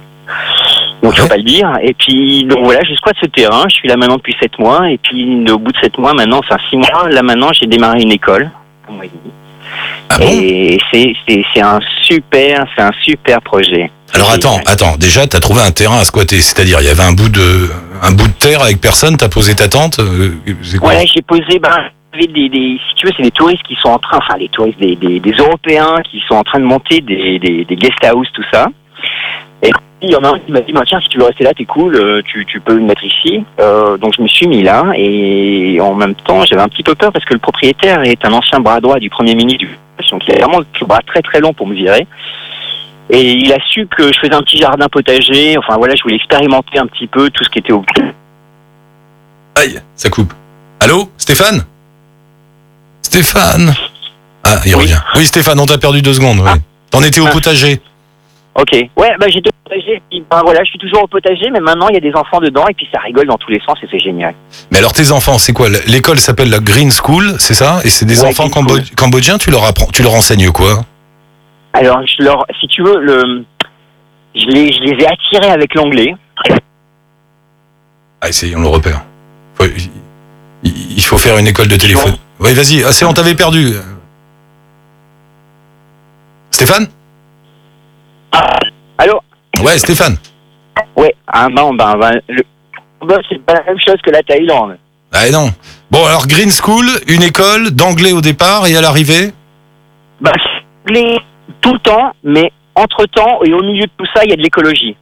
[1.03, 1.29] Donc, je Ouais.
[1.29, 1.71] peux pas le dire.
[1.83, 3.65] Et puis, donc voilà, je squatte ce terrain.
[3.69, 4.91] Je suis là maintenant depuis sept mois.
[4.91, 8.03] Et puis, au bout de sept mois, maintenant, enfin six mois, là maintenant, j'ai démarré
[8.03, 8.51] une école.
[8.89, 9.11] Mois et.
[10.09, 10.25] Ah bon?
[10.31, 13.91] Et c'est un super, c'est un super projet.
[14.15, 14.97] Alors attends, attends.
[14.97, 16.41] Déjà, t'as trouvé un terrain à squatter.
[16.41, 17.69] C'est-à-dire, il y avait un bout de,
[18.03, 19.17] un bout de terre avec personne.
[19.19, 19.99] T'as posé ta tente.
[20.01, 20.31] euh,
[20.81, 20.89] quoi?
[20.95, 21.77] Ouais, j'ai posé, ben,
[22.19, 24.81] des, des, si tu veux, c'est des touristes qui sont en train, enfin, les touristes,
[24.81, 28.27] des, des, des Européens qui sont en train de monter des, des, des guest house,
[28.33, 28.69] tout ça.
[29.63, 31.53] Et il y en a un qui m'a dit, tiens, si tu veux rester là,
[31.55, 33.45] t'es cool, euh, tu, tu peux me mettre ici.
[33.61, 36.95] Euh, donc, je me suis mis là, et en même temps, j'avais un petit peu
[36.95, 39.79] peur parce que le propriétaire est un ancien bras droit du Premier ministre du
[40.13, 42.07] donc il a vraiment le bras très très long pour me virer.
[43.11, 46.15] Et il a su que je faisais un petit jardin potager, enfin voilà, je voulais
[46.17, 47.85] expérimenter un petit peu tout ce qui était au
[49.57, 50.33] Aïe, ça coupe.
[50.81, 51.65] Allô, Stéphane?
[53.03, 53.75] Stéphane?
[54.45, 54.83] Ah, il Oui.
[54.83, 55.01] revient.
[55.17, 56.39] Oui, Stéphane, on t'a perdu deux secondes.
[56.41, 56.49] oui.
[56.49, 56.57] Ah.
[56.91, 57.31] T'en étais au Ah.
[57.31, 57.81] potager.
[58.61, 58.73] Ok.
[58.97, 60.03] Ouais, bah j'étais au potager.
[60.11, 62.41] Puis, ben, voilà, je suis toujours au potager, mais maintenant il y a des enfants
[62.41, 64.35] dedans et puis ça rigole dans tous les sens et c'est génial.
[64.73, 65.69] Mais alors, tes enfants, c'est quoi?
[65.87, 67.81] L'école s'appelle la Green School, c'est ça?
[67.85, 68.49] Et c'est des Ouais, enfants
[68.97, 69.39] cambodgiens.
[69.39, 70.81] Tu leur apprends, tu leur enseignes quoi?
[71.73, 73.45] Alors, je leur, si tu veux, le,
[74.35, 76.15] je les, je les ai attirés avec l'anglais.
[78.21, 79.03] Ah, essayez, on le repère.
[79.55, 79.65] Faut-
[80.65, 82.17] il faut faire une école de téléphone.
[82.41, 82.83] Oui, vas-y.
[82.83, 83.75] Ah, c'est, on t'avait perdu.
[86.51, 86.89] Stéphane?
[88.99, 89.21] Allô?
[89.63, 90.17] Ouais, Stéphane.
[90.97, 91.15] Ouais.
[91.27, 92.43] Ah ben, ben, ben, le,
[93.07, 94.79] ben, c'est pas la même chose que la Thaïlande.
[95.13, 95.53] Ah non.
[95.91, 99.33] Bon, alors Green School, une école d'anglais au départ et à l'arrivée?
[100.25, 100.31] C'est
[100.95, 101.19] l'anglais
[101.61, 104.37] tout le temps, mais entre temps et au milieu de tout ça, il y a
[104.37, 104.97] de l'écologie.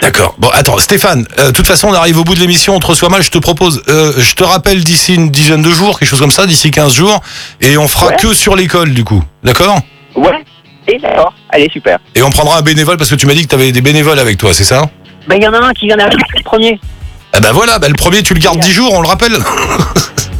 [0.00, 0.34] D'accord.
[0.38, 2.86] Bon, attends, Stéphane, euh, de toute façon, on arrive au bout de l'émission, on te
[2.86, 6.08] reçoit mal, je te propose, euh, je te rappelle d'ici une dizaine de jours, quelque
[6.08, 7.20] chose comme ça, d'ici 15 jours,
[7.60, 8.16] et on fera Ouais.
[8.16, 9.22] que sur l'école, du coup.
[9.42, 9.78] D'accord?
[10.14, 10.44] Ouais.
[10.88, 11.32] Et d'accord.
[11.50, 11.98] Allez, super.
[12.14, 14.18] Et on prendra un bénévole, parce que tu m'as dit que tu avais des bénévoles
[14.18, 14.88] avec toi, c'est ça
[15.26, 16.80] Ben, il y en a un qui vient d'arriver le premier.
[17.32, 19.32] Ah bah voilà, bah le premier, tu le gardes 10 jours, on le rappelle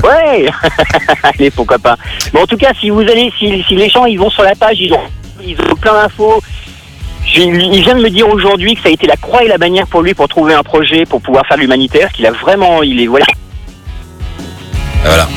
[0.05, 0.47] Ouais
[1.23, 1.97] Allez, pourquoi pas.
[2.33, 4.55] Mais en tout cas, si vous allez, si, si les gens ils vont sur la
[4.55, 5.01] page, ils ont,
[5.45, 6.43] ils ont plein d'infos.
[7.35, 9.87] Il vient de me dire aujourd'hui que ça a été la croix et la bannière
[9.89, 13.09] pour lui pour trouver un projet pour pouvoir faire l'humanitaire, qu'il a vraiment, il est
[13.09, 13.27] voilà.
[15.05, 15.29] Voilà.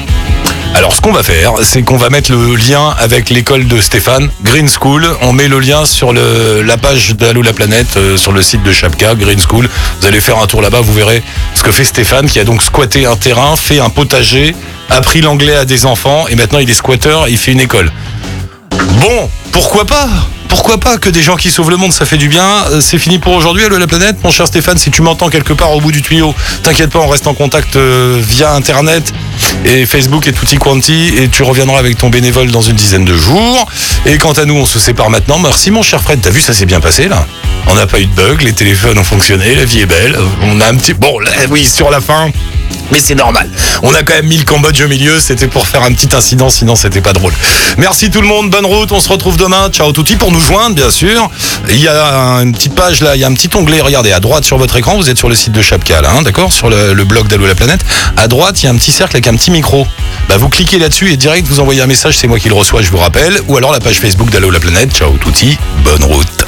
[0.75, 4.29] Alors, ce qu'on va faire, c'est qu'on va mettre le lien avec l'école de Stéphane,
[4.43, 5.05] Green School.
[5.21, 8.71] On met le lien sur la page d'Allo la planète, euh, sur le site de
[8.71, 9.67] Chapka, Green School.
[9.99, 11.23] Vous allez faire un tour là-bas, vous verrez
[11.55, 14.55] ce que fait Stéphane, qui a donc squatté un terrain, fait un potager,
[14.89, 17.91] appris l'anglais à des enfants, et maintenant il est squatteur, il fait une école.
[19.01, 20.07] Bon, pourquoi pas
[20.49, 22.65] pourquoi pas que des gens qui sauvent le monde, ça fait du bien.
[22.71, 24.17] Euh, C'est fini pour aujourd'hui, Allo la planète.
[24.23, 27.07] Mon cher Stéphane, si tu m'entends quelque part au bout du tuyau, t'inquiète pas, on
[27.07, 29.13] reste en contact euh, via Internet
[29.63, 33.15] et Facebook et tutti quanti et tu reviendras avec ton bénévole dans une dizaine de
[33.15, 33.67] jours.
[34.07, 35.37] Et quant à nous, on se sépare maintenant.
[35.37, 37.27] Merci mon cher Fred, t'as vu, ça s'est bien passé là
[37.67, 40.17] On n'a pas eu de bug, les téléphones ont fonctionné, la vie est belle.
[40.41, 40.93] On a un petit...
[40.93, 42.31] Bon, là, oui, sur la fin...
[42.91, 43.49] Mais c'est normal.
[43.84, 45.19] On a quand même mis le Cambodge au milieu.
[45.19, 47.34] C'était pour faire un petit incident, sinon c'était pas drôle.
[47.78, 48.49] Merci tout le monde.
[48.49, 48.91] Bonne route.
[48.91, 49.69] On se retrouve demain.
[49.69, 51.30] Ciao touti pour nous joindre, bien sûr.
[51.69, 53.15] Il y a une petite page là.
[53.15, 53.82] Il y a un petit onglet.
[53.82, 54.97] Regardez à droite sur votre écran.
[54.97, 56.52] Vous êtes sur le site de Chapka là, hein, d'accord?
[56.52, 57.82] Sur le, blog d'Allo la planète.
[58.17, 59.88] À droite, il y a un petit cercle avec un petit micro.
[60.28, 62.17] Bah, vous cliquez là-dessus et direct vous envoyez un message.
[62.17, 62.82] C'est moi qui le reçois.
[62.82, 63.39] Je vous rappelle.
[63.47, 64.91] Ou alors la page Facebook d'Allo la planète.
[64.95, 65.58] Ciao touti.
[65.84, 66.45] Bonne route.